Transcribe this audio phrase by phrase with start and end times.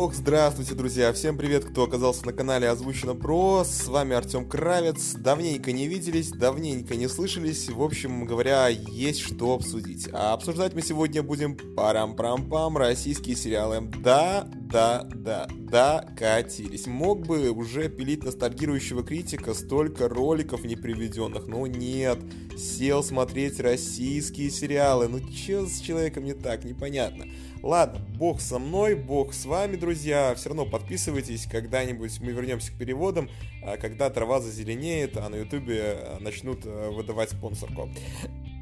[0.00, 1.12] Ох, здравствуйте, друзья!
[1.12, 3.64] Всем привет, кто оказался на канале Озвучено Про.
[3.64, 5.14] С вами Артем Кравец.
[5.14, 7.68] Давненько не виделись, давненько не слышались.
[7.68, 10.08] В общем говоря, есть что обсудить.
[10.12, 13.90] А обсуждать мы сегодня будем парам-прам-пам российские сериалы.
[14.00, 16.86] Да, да, да, да, катились.
[16.86, 22.18] Мог бы уже пилить ностальгирующего критика столько роликов не приведенных, но нет.
[22.56, 25.08] Сел смотреть российские сериалы.
[25.08, 27.24] Ну чё с человеком не так, непонятно.
[27.62, 30.34] Ладно, бог со мной, бог с вами, друзья.
[30.36, 33.30] Все равно подписывайтесь, когда-нибудь мы вернемся к переводам,
[33.64, 37.90] а когда трава зазеленеет, а на ютубе э, начнут э, выдавать спонсорку.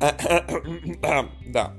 [1.47, 1.75] Да,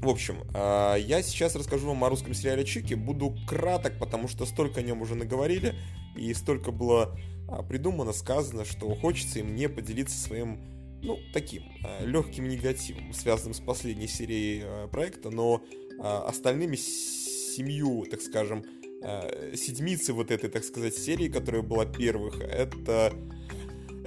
[0.00, 2.94] в общем, э, я сейчас расскажу вам о русском сериале Чики.
[2.94, 5.74] Буду краток, потому что столько о нем уже наговорили,
[6.16, 7.18] и столько было
[7.48, 10.60] а, придумано, сказано, что хочется и мне поделиться своим,
[11.02, 11.62] ну, таким
[12.00, 15.62] легким негативом, связанным с последней серией проекта, но
[16.02, 18.64] а, остальными семью, так скажем,
[19.02, 23.12] а, седмицы вот этой, так сказать, серии, которая была первых, это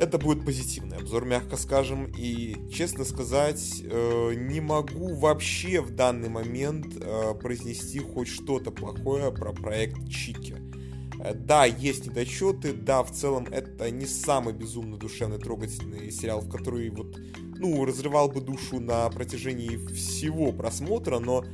[0.04, 2.12] это будет позитивный обзор, мягко скажем.
[2.18, 9.32] И, честно сказать, э, не могу вообще в данный момент э, произнести хоть что-то плохое
[9.32, 10.58] про проект Чики.
[11.20, 16.50] Э, да, есть недочеты, да, в целом это не самый безумно душевный, трогательный сериал, в
[16.50, 17.18] который вот,
[17.58, 21.46] ну, разрывал бы душу на протяжении всего просмотра, но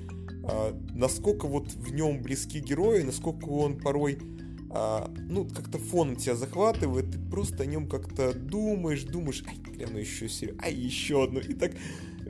[0.95, 4.17] насколько вот в нем близки герои, насколько он порой
[4.71, 9.97] а, ну, как-то фоном тебя захватывает, ты просто о нем как-то думаешь, думаешь, ай, гляну
[9.97, 11.71] еще серию, ай, еще одну, и так,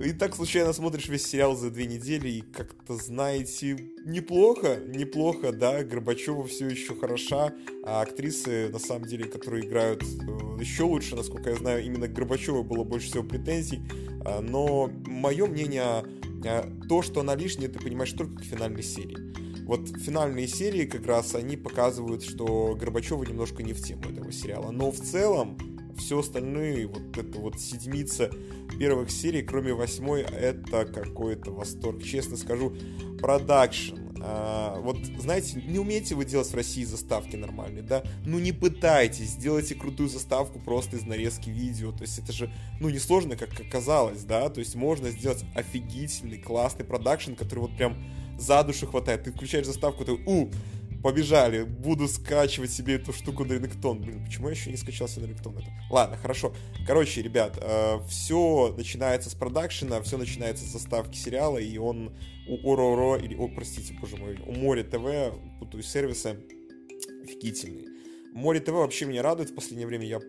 [0.02, 5.84] и так случайно смотришь весь сериал за две недели, и как-то, знаете, неплохо, неплохо, да,
[5.84, 11.50] Горбачева все еще хороша, а актрисы, на самом деле, которые играют э, еще лучше, насколько
[11.50, 13.82] я знаю, именно к Горбачеву было больше всего претензий,
[14.24, 16.06] а, но мое мнение а,
[16.88, 19.18] то, что она лишняя, ты понимаешь только к финальной серии.
[19.70, 24.72] Вот финальные серии как раз они показывают, что Горбачева немножко не в тему этого сериала.
[24.72, 25.60] Но в целом
[25.96, 28.32] все остальные, вот это вот седмица
[28.80, 32.02] первых серий, кроме восьмой, это какой-то восторг.
[32.02, 32.76] Честно скажу,
[33.22, 38.02] продакшн, а, вот, знаете, не умеете вы делать в России заставки нормальные, да?
[38.26, 41.92] Ну не пытайтесь, сделайте крутую заставку просто из нарезки видео.
[41.92, 44.50] То есть это же, ну, несложно, как оказалось, да?
[44.50, 47.96] То есть можно сделать офигительный, классный продакшн, который вот прям
[48.40, 49.24] за душу хватает.
[49.24, 50.50] Ты включаешь заставку, ты, у,
[51.04, 54.02] побежали, буду скачивать себе эту штуку на рингтон.
[54.02, 55.68] Блин, почему я еще не скачал себе на рингтон это?
[55.90, 56.54] Ладно, хорошо.
[56.86, 62.12] Короче, ребят, э, все начинается с продакшена, все начинается с заставки сериала, и он
[62.48, 66.38] у Ороро, или, о, простите, боже мой, у Море ТВ, путаю сервисы,
[67.24, 67.88] офигительный.
[68.34, 70.20] Море ТВ вообще меня радует в последнее время, я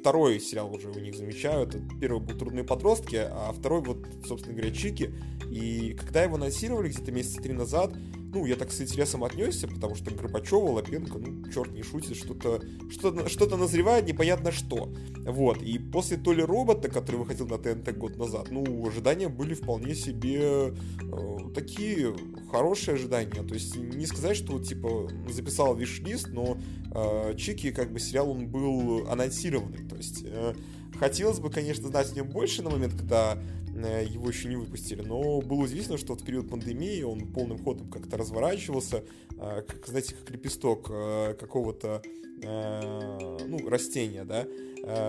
[0.00, 1.66] второй сериал уже у них замечаю.
[1.66, 5.12] Это первый был «Трудные подростки», а второй вот, собственно говоря, «Чики».
[5.50, 7.92] И когда его анонсировали где-то месяца три назад,
[8.32, 12.60] ну, я так с интересом отнесся, потому что Горбачева, Лапенко, ну, черт не шутит, что-то
[12.90, 14.92] что что назревает, непонятно что.
[15.24, 19.54] Вот, и после то ли робота, который выходил на ТНТ год назад, ну, ожидания были
[19.54, 22.14] вполне себе э, такие
[22.50, 23.42] хорошие ожидания.
[23.42, 26.58] То есть не сказать, что, типа, записал виш-лист, но
[26.94, 29.88] э, Чики, как бы, сериал, он был анонсированный.
[29.88, 30.54] То есть э,
[30.98, 33.38] хотелось бы, конечно, знать о нем больше на момент, когда
[33.76, 38.16] его еще не выпустили, но было удивительно, что в период пандемии он полным ходом как-то
[38.16, 39.04] разворачивался,
[39.38, 42.02] э, как, знаете, как лепесток э, какого-то
[42.38, 44.46] ну, растения, да,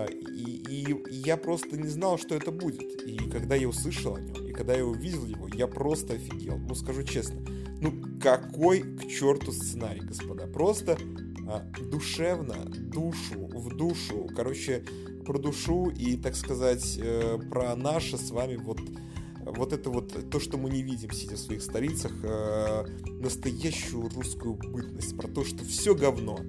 [0.08, 3.02] и, и я просто не знал, что это будет.
[3.06, 6.56] И когда я услышал о нем, и когда я увидел его, я просто офигел.
[6.56, 7.44] Ну, скажу честно,
[7.82, 10.46] ну, какой к черту сценарий, господа.
[10.46, 10.96] Просто
[11.90, 14.28] душевно, душу в душу.
[14.34, 14.84] Короче,
[15.24, 18.80] про душу и, так сказать, э, про наше с вами вот
[19.44, 22.84] вот это вот то, что мы не видим, сидя в своих столицах, э,
[23.20, 26.40] настоящую русскую бытность, про то, что все говно,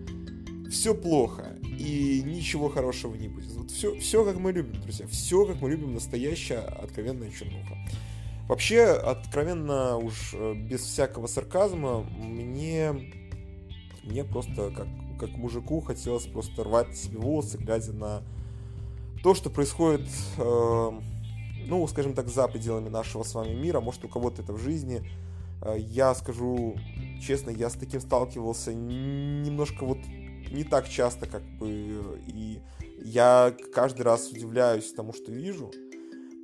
[0.69, 3.51] все плохо и ничего хорошего не будет.
[3.53, 7.77] Вот все, все как мы любим, друзья, все как мы любим, настоящая откровенная чернуха.
[8.47, 13.13] Вообще, откровенно уж э, без всякого сарказма, мне,
[14.09, 14.87] мне просто как,
[15.19, 18.21] как мужику хотелось просто рвать себе волосы, глядя на
[19.23, 20.07] то, что происходит,
[20.37, 20.91] э,
[21.67, 25.01] ну, скажем так, за пределами нашего с вами мира, может, у кого-то это в жизни.
[25.61, 26.75] Э, я скажу
[27.21, 29.99] честно, я с таким сталкивался немножко вот
[30.51, 32.59] не так часто, как бы, и
[33.03, 35.71] я каждый раз удивляюсь тому, что вижу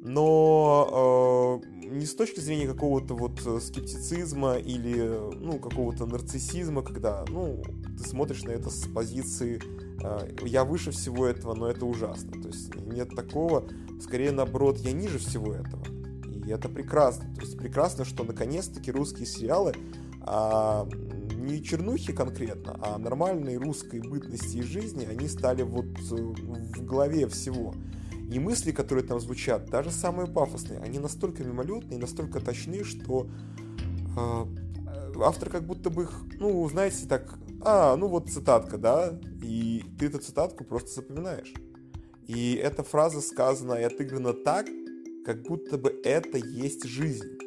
[0.06, 4.96] но э, не с точки зрения какого-то вот скептицизма или
[5.36, 7.64] ну какого-то нарциссизма, когда ну
[7.98, 9.62] ты смотришь на это с позиции
[10.02, 13.68] э, я выше всего этого, но это ужасно, то есть нет такого,
[14.02, 15.84] скорее наоборот я ниже всего этого,
[16.26, 19.74] и это прекрасно, то есть прекрасно, что наконец-таки русские сериалы
[20.28, 20.88] а
[21.36, 27.28] не чернухи конкретно, а нормальной русской бытности и жизни, они стали вот э, в голове
[27.28, 27.74] всего.
[28.30, 33.30] И мысли, которые там звучат, даже самые пафосные, они настолько мимолетные, настолько точны, что
[34.18, 34.46] э,
[35.22, 40.08] автор как будто бы их, ну, знаете, так, а, ну вот цитатка, да, и ты
[40.08, 41.54] эту цитатку просто запоминаешь.
[42.28, 44.68] И эта фраза сказана и отыграна так,
[45.26, 47.38] как будто бы это есть жизнь.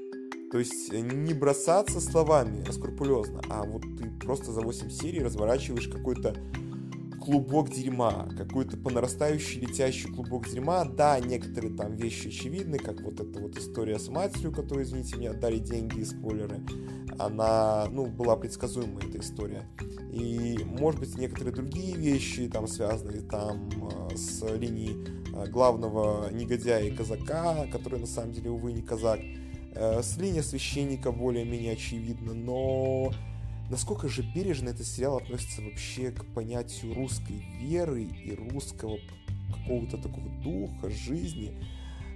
[0.51, 6.35] То есть не бросаться словами скрупулезно, а вот ты просто за 8 серий разворачиваешь какой-то
[7.29, 10.87] клубок дерьма, какой-то по нарастающей летящий клубок дерьма.
[10.87, 15.33] Да, некоторые там вещи очевидны, как вот эта вот история с матерью, которой, извините меня,
[15.33, 16.63] отдали деньги и спойлеры.
[17.19, 19.65] Она, ну, была предсказуемая, эта история.
[20.11, 23.69] И, может быть, некоторые другие вещи там связаны там
[24.11, 24.97] э, с линией
[25.35, 29.21] э, главного негодяя и казака, который на самом деле, увы, не казак.
[29.75, 33.13] Э, с линией священника более-менее очевидно, но
[33.71, 38.99] насколько же бережно этот сериал относится вообще к понятию русской веры и русского
[39.53, 41.59] какого-то такого духа, жизни.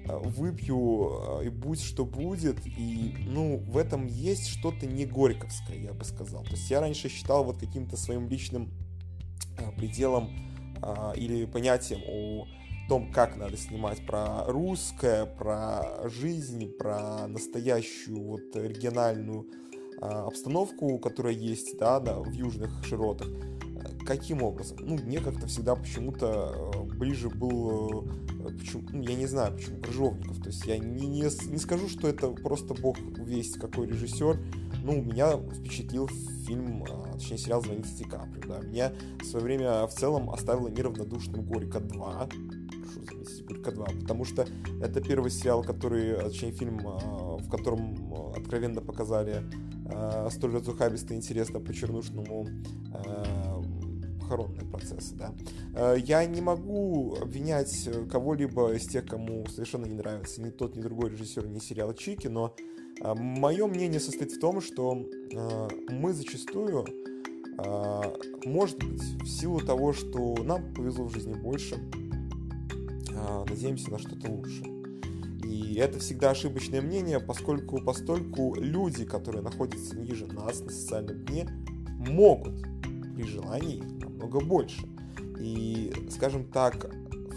[0.05, 2.67] Э, выпью э, и будь что будет.
[2.67, 6.43] И, ну, в этом есть что-то не горьковское, я бы сказал.
[6.45, 8.71] То есть я раньше считал вот каким-то своим личным
[9.59, 10.31] э, пределом
[11.15, 12.49] или понятием о
[12.89, 19.72] том, как надо снимать про русское, про жизнь, про настоящую вот региональную а,
[20.03, 23.29] обстановку, которая есть, да, да, в южных широтах.
[24.05, 24.79] Каким образом?
[24.81, 28.05] Ну, мне как-то всегда почему-то э, ближе был,
[28.41, 30.39] э, почему, ну, я не знаю, почему, Крыжовников.
[30.43, 34.39] То есть я не, не, не скажу, что это просто бог весть какой режиссер.
[34.83, 36.09] Ну, меня впечатлил
[36.47, 38.59] фильм, а, точнее, сериал «Звоните Ди Каприо», да.
[38.61, 42.33] Меня в свое время в целом оставило неравнодушным «Горько 2»,
[42.83, 44.47] прошу заметить, «Горько 2», потому что
[44.81, 49.45] это первый сериал, который, точнее, фильм, а, в котором откровенно показали
[49.87, 52.49] э, столь разухабисто интересно по-чернушному
[52.95, 53.63] э,
[54.33, 55.35] похоронные процессы, да.
[55.75, 60.81] Э, я не могу обвинять кого-либо из тех, кому совершенно не нравится ни тот, ни
[60.81, 62.55] другой режиссер, ни сериал Чики, но
[63.01, 64.97] э, мое мнение состоит в том, что
[65.33, 66.87] э, мы зачастую,
[68.47, 71.77] может быть, в силу того, что нам повезло в жизни больше,
[73.47, 74.72] надеемся на что-то лучшее.
[75.75, 81.49] Это всегда ошибочное мнение, поскольку постольку люди, которые находятся ниже нас на социальном дне,
[81.99, 82.63] могут
[83.15, 84.87] при желании намного больше.
[85.39, 86.91] И, скажем так,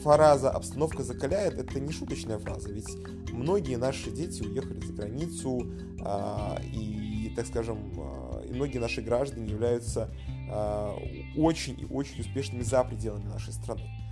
[0.04, 2.90] фраза «обстановка закаляет»— это не шуточная фраза, ведь
[3.32, 5.72] многие наши дети уехали за границу,
[6.02, 10.10] а, и, так скажем, а, и многие наши граждане являются
[10.52, 10.96] а,
[11.36, 14.05] очень и очень успешными за пределами нашей страны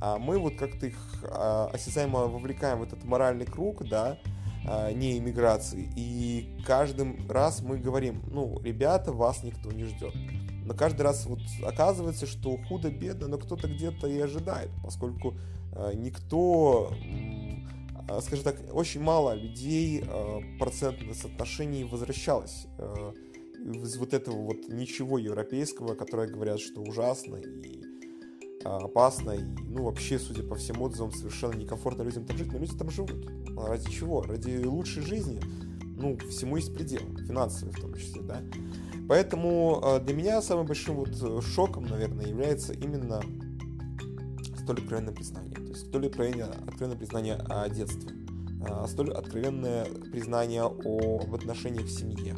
[0.00, 4.18] а мы вот как-то их а, осязаемо вовлекаем в этот моральный круг, да,
[4.66, 10.14] а, не иммиграции, и каждый раз мы говорим, ну, ребята, вас никто не ждет.
[10.64, 15.34] Но каждый раз вот оказывается, что худо-бедно, но кто-то где-то и ожидает, поскольку
[15.72, 16.92] а, никто,
[18.20, 20.04] скажем так, очень мало людей
[20.58, 22.66] процентное соотношение возвращалось
[23.64, 27.85] из вот этого вот ничего европейского, которое говорят, что ужасно и
[28.66, 32.76] опасно и, ну, вообще, судя по всем отзывам, совершенно некомфортно людям там жить, но люди
[32.76, 33.28] там живут.
[33.56, 34.22] А ради чего?
[34.22, 35.40] Ради лучшей жизни.
[35.96, 38.42] Ну, всему есть предел, финансовый в том числе, да.
[39.08, 43.22] Поэтому а, для меня самым большим вот шоком, наверное, является именно
[44.62, 45.54] столь откровенное признание.
[45.54, 48.10] То есть столь откровенное, откровенное признание о детстве,
[48.88, 52.34] столь откровенное признание о, об отношениях в семье.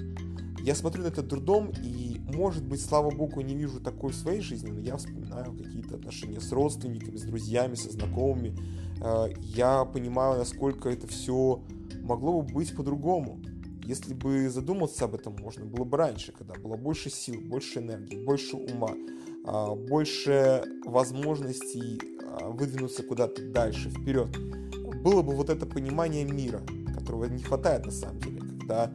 [0.68, 4.42] Я смотрю на этот дурдом и может быть, слава богу, не вижу такой в своей
[4.42, 8.54] жизни, но я вспоминаю какие-то отношения с родственниками, с друзьями, со знакомыми.
[9.00, 11.62] Э, я понимаю, насколько это все
[12.02, 13.40] могло бы быть по-другому.
[13.82, 18.22] Если бы задуматься об этом можно было бы раньше, когда было больше сил, больше энергии,
[18.22, 24.28] больше ума, э, больше возможностей э, выдвинуться куда-то дальше, вперед.
[25.02, 26.60] Было бы вот это понимание мира,
[26.94, 28.92] которого не хватает на самом деле, когда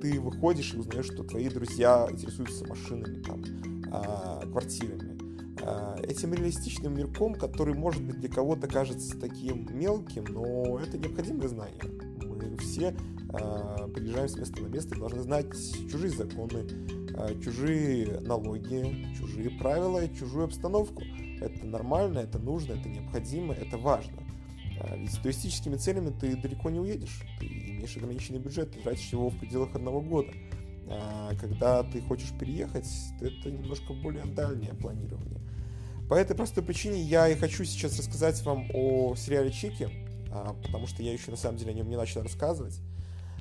[0.00, 3.44] ты выходишь и узнаешь, что твои друзья интересуются машинами, там,
[3.92, 5.18] а, квартирами.
[5.62, 11.48] А, этим реалистичным мирком, который, может быть, для кого-то кажется таким мелким, но это необходимое
[11.48, 11.82] знание.
[12.22, 12.94] Мы все
[13.94, 15.46] приезжаем с места на место и должны знать
[15.90, 16.66] чужие законы,
[17.42, 21.02] чужие налоги, чужие правила, чужую обстановку.
[21.40, 24.22] Это нормально, это нужно, это необходимо, это важно.
[24.96, 27.22] Ведь с туристическими целями ты далеко не уедешь.
[27.38, 27.46] Ты
[27.82, 30.30] имеешь ограниченный бюджет, ты тратишь его в пределах одного года.
[30.86, 32.88] А когда ты хочешь переехать,
[33.20, 35.40] это немножко более дальнее планирование.
[36.08, 39.88] По этой простой причине я и хочу сейчас рассказать вам о сериале Чики,
[40.30, 42.78] а, потому что я еще на самом деле о нем не начал рассказывать.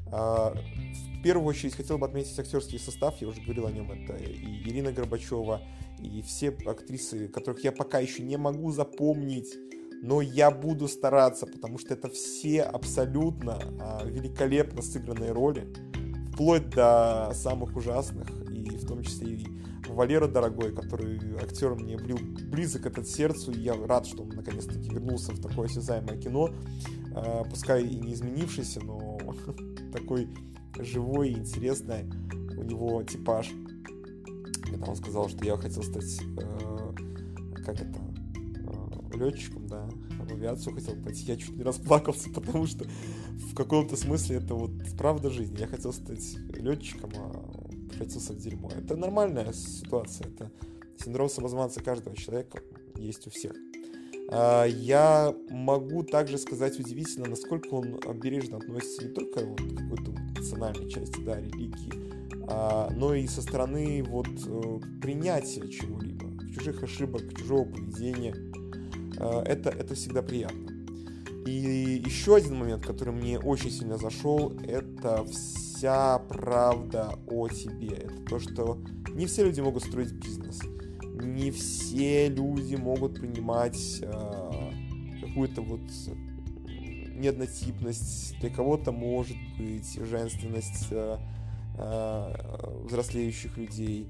[0.07, 4.15] А, в первую очередь хотел бы отметить актерский состав, я уже говорил о нем, это
[4.15, 5.61] и Ирина Горбачева,
[5.99, 9.53] и все актрисы, которых я пока еще не могу запомнить,
[10.01, 15.71] но я буду стараться, потому что это все абсолютно а, великолепно сыгранные роли,
[16.33, 19.47] вплоть до самых ужасных, и в том числе и
[19.87, 25.33] Валера дорогой, который актер мне близок этот сердцу, и я рад, что он наконец-таки вернулся
[25.33, 26.49] в такое осязаемое кино,
[27.13, 29.19] а, пускай и не изменившийся, но
[29.93, 30.29] такой
[30.79, 32.09] живой и интересный
[32.57, 33.51] у него типаж.
[34.63, 36.93] Когда он сказал, что я хотел стать, э,
[37.65, 37.99] как это,
[39.21, 39.87] летчиком, да,
[40.19, 44.71] в авиацию хотел пойти, я чуть не расплакался, потому что в каком-то смысле это вот
[44.97, 45.59] правда жизни.
[45.59, 48.71] Я хотел стать летчиком, а превратился в дерьмо.
[48.75, 50.51] Это нормальная ситуация, это
[50.97, 52.61] синдром самозванца каждого человека
[52.95, 53.53] есть у всех.
[54.29, 60.11] А, я могу также сказать удивительно, насколько он бережно относится не только вот к какой-то
[60.37, 61.91] национальной части, да, религии,
[62.47, 68.35] а, но и со стороны вот э, принятия чего-либо, чужих ошибок, чужого поведения.
[69.21, 70.71] А, это, это всегда приятно.
[71.45, 77.89] И еще один момент, который мне очень сильно зашел, это вся правда о тебе.
[77.89, 78.79] Это то, что
[79.13, 80.59] не все люди могут строить бизнес.
[81.03, 84.71] Не все люди могут принимать э,
[85.21, 85.81] какую-то вот
[87.15, 88.39] неоднотипность.
[88.39, 91.17] Для кого-то может быть женственность э,
[91.77, 94.07] э, взрослеющих людей.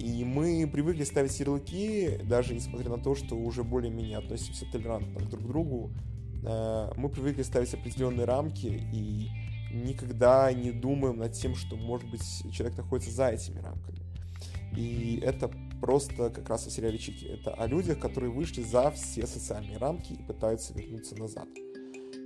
[0.00, 5.44] И мы привыкли ставить ярлыки, даже несмотря на то, что уже более-менее относимся толерантно друг
[5.44, 5.92] к другу,
[6.42, 9.28] Э, мы привыкли ставить определенные рамки и
[9.72, 13.98] никогда не думаем над тем, что, может быть, человек находится за этими рамками.
[14.76, 15.50] И это
[15.80, 17.24] просто как раз о сериале Чики.
[17.26, 21.48] Это о людях, которые вышли за все социальные рамки и пытаются вернуться назад.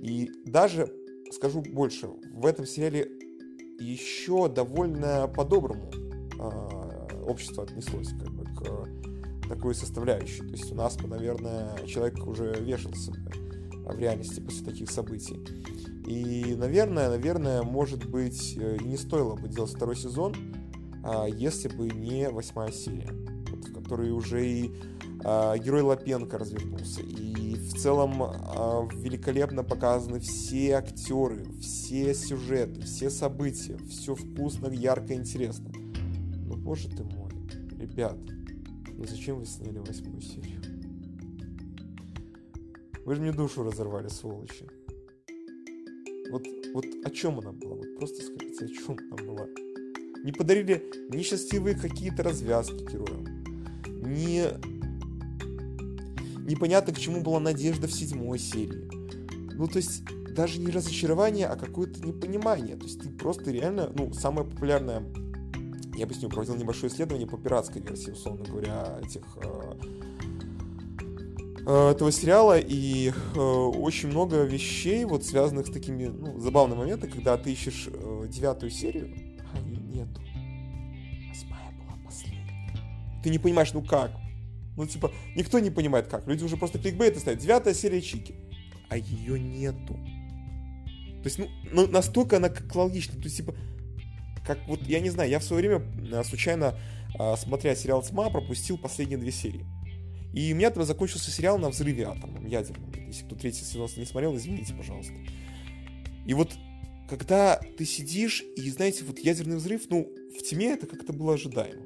[0.01, 0.91] И даже,
[1.31, 3.07] скажу больше, в этом сериале
[3.79, 5.91] еще довольно по-доброму
[6.39, 6.84] э,
[7.25, 10.41] общество отнеслось как бы, к такой составляющей.
[10.41, 15.39] То есть у нас, наверное, человек уже вешался в реальности после таких событий.
[16.07, 20.35] И, наверное, наверное, может быть, э, не стоило бы делать второй сезон,
[21.03, 24.71] а, если бы не восьмая серия, в которой уже и
[25.23, 27.01] а, герой Лапенко развернулся.
[27.01, 35.13] И в целом а, великолепно показаны все актеры, все сюжеты, все события, все вкусно, ярко,
[35.13, 35.71] интересно.
[36.65, 37.29] Боже ты мой,
[37.79, 38.17] ребят,
[38.97, 40.59] ну зачем вы сняли восьмую серию?
[43.05, 44.67] Вы же мне душу разорвали, сволочи.
[46.31, 46.43] Вот,
[46.73, 47.75] вот о чем она была?
[47.75, 49.45] Вот просто скажите, о чем она была?
[50.23, 53.43] Не подарили ни счастливые какие-то развязки героям,
[54.01, 54.41] ни...
[56.49, 58.89] Непонятно, к чему была надежда в седьмой серии.
[59.53, 60.03] Ну, то есть,
[60.33, 62.75] даже не разочарование, а какое-то непонимание.
[62.75, 65.03] То есть, ты просто реально, ну, самое популярное
[65.97, 69.75] я ним проводил небольшое исследование по пиратской версии, условно говоря, этих э,
[71.67, 77.09] Э, этого сериала, и э, очень много вещей, вот связанных с такими ну, забавными моментами,
[77.09, 79.11] когда ты ищешь э, девятую серию,
[79.51, 80.21] а ее нету.
[81.27, 82.71] Восьмая была последняя.
[83.23, 84.11] Ты не понимаешь, ну как?
[84.77, 86.27] Ну, типа, никто не понимает как.
[86.27, 87.39] Люди уже просто кликбейты ставят.
[87.39, 88.35] Девятая серия Чики.
[88.89, 89.93] А ее нету.
[91.23, 93.15] То есть, ну, ну настолько она как логична.
[93.15, 93.55] То есть, типа,
[94.45, 96.77] как вот, я не знаю, я в свое время э, случайно,
[97.37, 99.65] смотря сериал «Тьма», пропустил последние две серии.
[100.33, 102.91] И у меня тогда закончился сериал на взрыве атомном, ядерном.
[103.07, 105.13] Если кто третий сезон не смотрел, извините, пожалуйста.
[106.25, 106.51] И вот
[107.07, 111.84] когда ты сидишь, и знаете, вот ядерный взрыв, ну, в тьме это как-то было ожидаемо.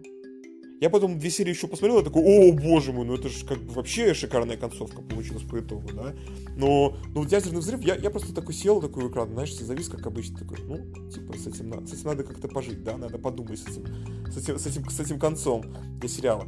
[0.79, 3.59] Я потом две серии еще посмотрел, и такой, о, боже мой, ну это же как
[3.59, 6.15] бы вообще шикарная концовка получилась по итогу, да.
[6.55, 9.89] Но, но вот ядерный взрыв, я, я просто такой сел, такой в экран, знаешь, завис,
[9.89, 10.77] как обычно, такой, ну,
[11.09, 13.85] типа, с этим, с этим надо как-то пожить, да, надо подумать с этим,
[14.31, 15.65] с этим, с этим, с этим концом
[15.99, 16.47] для сериала.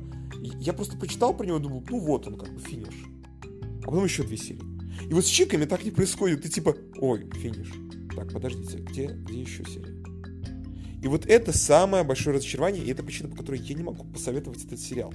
[0.59, 3.03] Я просто почитал про него и думал, ну вот он, как бы, финиш.
[3.81, 4.63] А потом еще две серии.
[5.09, 6.43] И вот с чиками так не происходит.
[6.43, 7.69] Ты типа, ой, финиш.
[8.15, 10.00] Так, подождите, где, где еще серия?
[11.01, 14.63] И вот это самое большое разочарование, и это причина, по которой я не могу посоветовать
[14.63, 15.11] этот сериал.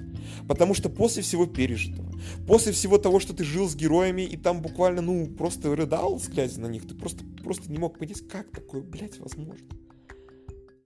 [0.49, 2.13] Потому что после всего пережитого,
[2.47, 6.61] после всего того, что ты жил с героями, и там буквально, ну, просто рыдал, глядя
[6.61, 9.67] на них, ты просто, просто не мог понять, как такое, блядь, возможно.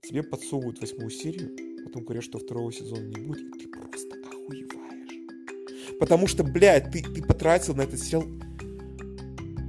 [0.03, 1.49] Тебе подсовывают восьмую серию,
[1.83, 5.97] потом говорят, что второго сезона не будет, и ты просто охуеваешь.
[5.99, 8.25] Потому что, блядь, ты, ты потратил на этот сериал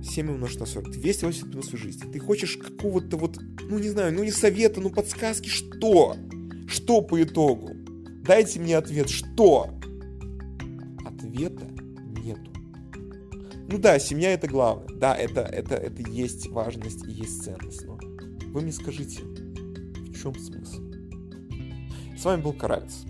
[0.03, 0.91] 7 умножить на 40.
[0.91, 2.12] 280 минут своей жизни.
[2.12, 6.16] Ты хочешь какого-то вот, ну не знаю, ну не совета, ну подсказки, что?
[6.69, 7.71] Что по итогу?
[8.25, 9.71] Дайте мне ответ, что?
[11.04, 11.66] Ответа
[12.23, 12.50] нету.
[13.69, 14.88] Ну да, семья это главное.
[14.97, 17.99] Да, это, это, это есть важность и есть ценность, но
[18.47, 20.83] Вы мне скажите, в чем смысл?
[22.16, 23.04] С вами был Каракс.